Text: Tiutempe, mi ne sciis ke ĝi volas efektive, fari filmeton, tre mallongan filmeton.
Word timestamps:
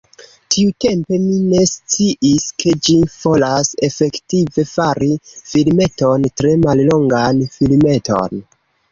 Tiutempe, 0.53 1.17
mi 1.23 1.33
ne 1.49 1.65
sciis 1.71 2.45
ke 2.63 2.71
ĝi 2.87 2.95
volas 3.15 3.69
efektive, 3.87 4.65
fari 4.69 5.09
filmeton, 5.51 6.25
tre 6.41 6.55
mallongan 6.63 7.43
filmeton. 7.59 8.41